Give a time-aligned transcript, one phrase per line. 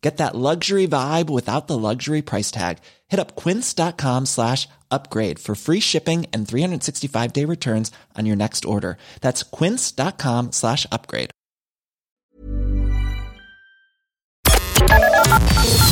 [0.00, 2.78] Get that luxury vibe without the luxury price tag.
[3.08, 8.64] Hit up quince.com slash upgrade for free shipping and 365 day returns on your next
[8.64, 8.96] order.
[9.20, 11.30] That's quince.com slash upgrade.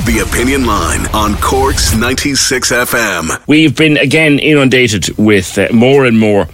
[0.09, 3.47] The Opinion Line on Cork's 96 FM.
[3.47, 6.49] We've been again inundated with uh, more and more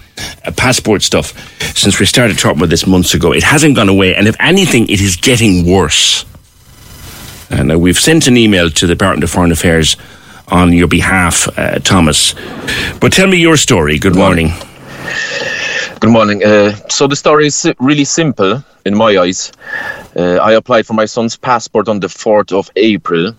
[0.44, 1.32] uh, passport stuff
[1.76, 3.32] since we started talking about this months ago.
[3.32, 6.24] It hasn't gone away, and if anything, it is getting worse.
[7.50, 9.96] And uh, we've sent an email to the Department of Foreign Affairs
[10.48, 12.34] on your behalf, uh, Thomas.
[13.00, 13.98] But tell me your story.
[13.98, 14.52] Good morning.
[16.00, 16.44] Good morning.
[16.44, 19.52] Uh, so the story is really simple in my eyes.
[20.16, 23.34] Uh, I applied for my son's passport on the 4th of April.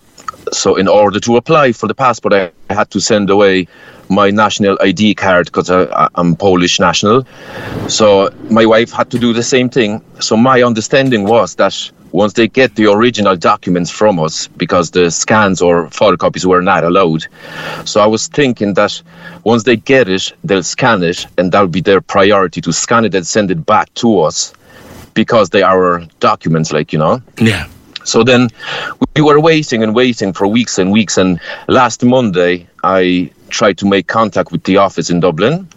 [0.51, 3.67] So in order to apply for the passport, I had to send away
[4.09, 7.25] my national ID card because I'm Polish national.
[7.87, 10.03] So my wife had to do the same thing.
[10.19, 15.11] So my understanding was that once they get the original documents from us, because the
[15.11, 17.25] scans or photocopies were not allowed.
[17.83, 19.01] So I was thinking that
[19.43, 23.13] once they get it, they'll scan it, and that'll be their priority to scan it
[23.13, 24.53] and send it back to us
[25.13, 27.21] because they are our documents, like, you know.
[27.37, 27.67] Yeah.
[28.05, 28.49] So then
[29.15, 31.17] we were waiting and waiting for weeks and weeks.
[31.17, 35.67] And last Monday, I tried to make contact with the office in Dublin.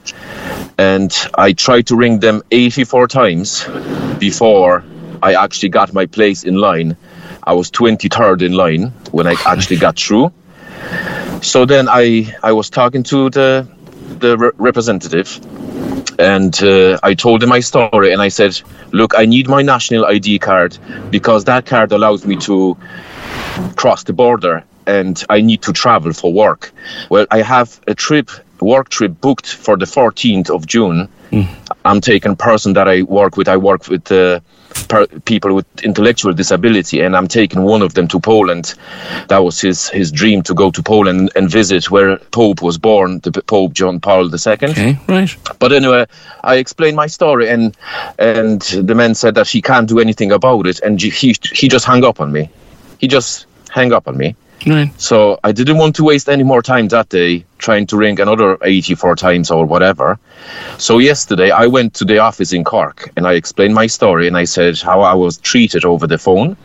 [0.78, 3.64] And I tried to ring them 84 times
[4.18, 4.84] before
[5.22, 6.96] I actually got my place in line.
[7.44, 10.32] I was 23rd in line when I actually got through.
[11.42, 13.68] So then I, I was talking to the,
[14.18, 15.40] the re- representative
[16.18, 18.60] and uh, I told him my story and I said,
[18.92, 20.76] look, I need my national ID card
[21.10, 22.76] because that card allows me to
[23.76, 26.72] cross the border and I need to travel for work.
[27.10, 28.30] Well, I have a trip,
[28.60, 31.08] work trip booked for the 14th of June.
[31.84, 33.48] I'm taking a person that I work with.
[33.48, 34.67] I work with uh, per-
[35.24, 38.74] people with intellectual disability, and I'm taking one of them to Poland.
[39.28, 43.20] That was his his dream to go to Poland and visit where Pope was born,
[43.20, 44.68] the Pope John Paul II.
[44.70, 45.34] Okay, right.
[45.58, 46.06] But anyway,
[46.42, 47.76] I explained my story, and
[48.18, 51.84] and the man said that he can't do anything about it, and he he just
[51.84, 52.50] hung up on me.
[52.98, 54.34] He just hung up on me.
[54.66, 54.90] Right.
[55.00, 58.58] So I didn't want to waste any more time that day trying to ring another
[58.62, 60.18] 84 times or whatever.
[60.78, 64.36] So yesterday I went to the office in Cork and I explained my story and
[64.36, 66.56] I said how I was treated over the phone.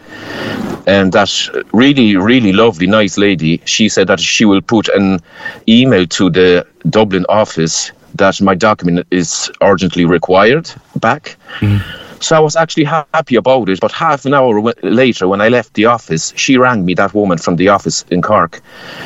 [0.86, 1.32] And that
[1.72, 5.20] really, really lovely, nice lady, she said that she will put an
[5.68, 11.36] email to the Dublin office that my document is urgently required back.
[11.59, 12.03] Mm-hmm.
[12.23, 13.81] So I was actually ha- happy about it.
[13.81, 17.13] But half an hour w- later, when I left the office, she rang me, that
[17.13, 18.61] woman from the office in Cork.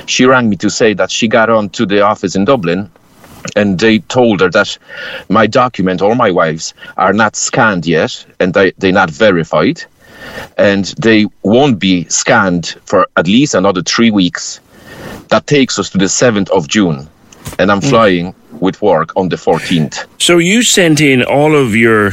[0.06, 2.92] She rang me to say that she got on to the office in Dublin
[3.56, 4.78] and they told her that
[5.30, 9.82] my document or my wife's are not scanned yet and they, they're not verified
[10.60, 14.60] and they won't be scanned for at least another three weeks.
[15.30, 17.10] That takes us to the 7th of June.
[17.58, 17.90] And I'm mm.
[17.90, 20.06] flying with work on the 14th.
[20.20, 22.12] So you sent in all of your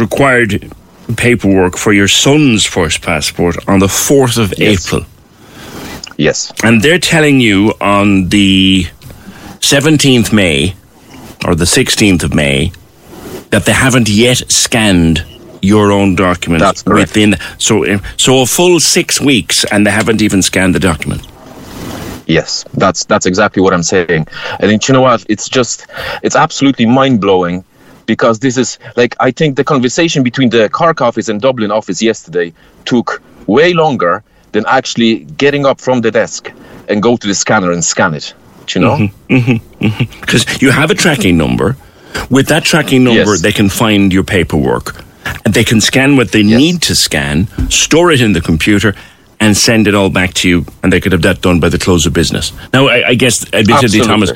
[0.00, 0.72] required
[1.16, 4.86] paperwork for your son's first passport on the 4th of Yes.
[4.86, 5.04] April.
[6.16, 6.52] Yes.
[6.62, 8.86] And they're telling you on the
[9.60, 10.74] 17th May
[11.46, 12.72] or the 16th of May
[13.50, 15.24] that they haven't yet scanned
[15.62, 17.10] your own document That's correct.
[17.10, 17.84] within so
[18.16, 21.26] so a full 6 weeks and they haven't even scanned the document.
[22.26, 24.26] Yes, that's that's exactly what I'm saying.
[24.60, 25.24] And you know what?
[25.28, 25.86] It's just
[26.22, 27.64] it's absolutely mind blowing
[28.14, 32.02] because this is like I think the conversation between the Cork office and Dublin office
[32.10, 32.52] yesterday
[32.84, 34.22] took way longer
[34.52, 35.12] than actually
[35.44, 36.50] getting up from the desk
[36.88, 38.34] and go to the scanner and scan it.
[38.66, 38.96] Do you know?
[38.96, 39.34] Mm-hmm.
[39.36, 39.84] Mm-hmm.
[39.86, 40.20] Mm-hmm.
[40.20, 41.76] Because you have a tracking number.
[42.28, 43.42] With that tracking number, Yes.
[43.42, 44.86] they can find your paperwork.
[45.44, 46.58] And they can scan what they Yes.
[46.62, 48.94] need to scan, store it in the computer,
[49.38, 50.64] and send it all back to you.
[50.82, 52.52] And they could have that done by the close of business.
[52.72, 54.06] Now, I, I guess, admittedly, Absolutely.
[54.06, 54.30] Thomas,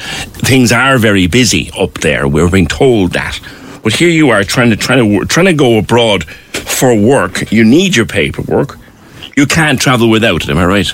[0.50, 2.22] things are very busy up there.
[2.28, 3.34] We're being told that.
[3.84, 7.52] But here you are trying to trying to trying to go abroad for work.
[7.52, 8.78] You need your paperwork.
[9.36, 10.48] You can't travel without it.
[10.48, 10.90] Am I right?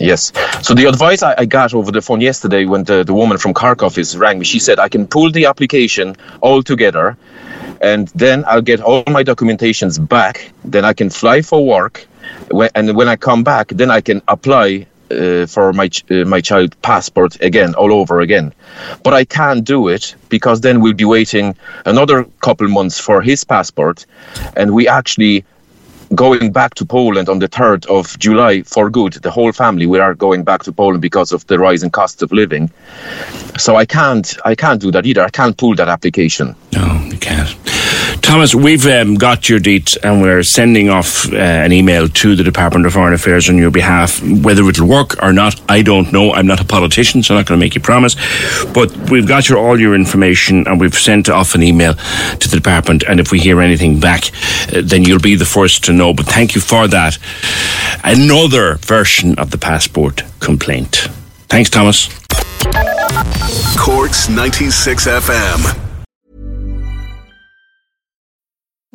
[0.00, 0.32] Yes.
[0.62, 3.54] So the advice I, I got over the phone yesterday when the, the woman from
[3.54, 7.16] Cork office rang me, she said I can pull the application all together
[7.80, 10.50] and then I'll get all my documentations back.
[10.64, 12.06] Then I can fly for work.
[12.74, 16.40] And when I come back, then I can apply uh, for my ch- uh, my
[16.40, 18.52] child passport again, all over again.
[19.02, 23.44] But I can't do it because then we'll be waiting another couple months for his
[23.44, 24.06] passport,
[24.56, 25.44] and we actually
[26.14, 29.14] going back to Poland on the 3rd of July for good.
[29.14, 32.32] The whole family we are going back to Poland because of the rising cost of
[32.32, 32.70] living.
[33.58, 35.24] So I can't I can't do that either.
[35.24, 36.54] I can't pull that application.
[36.72, 37.56] No, you can't.
[38.26, 42.42] Thomas, we've um, got your deets and we're sending off uh, an email to the
[42.42, 44.20] Department of Foreign Affairs on your behalf.
[44.20, 46.32] Whether it'll work or not, I don't know.
[46.32, 48.16] I'm not a politician, so I'm not going to make you promise.
[48.74, 52.56] But we've got your all your information and we've sent off an email to the
[52.56, 53.04] department.
[53.08, 54.32] And if we hear anything back,
[54.74, 56.12] uh, then you'll be the first to know.
[56.12, 57.18] But thank you for that.
[58.02, 61.08] Another version of the passport complaint.
[61.48, 62.08] Thanks, Thomas.
[63.78, 65.85] Corks 96 FM.